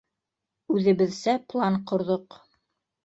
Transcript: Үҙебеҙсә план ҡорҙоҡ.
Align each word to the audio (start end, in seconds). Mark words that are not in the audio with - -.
Үҙебеҙсә 0.77 1.37
план 1.53 1.77
ҡорҙоҡ. 1.93 2.41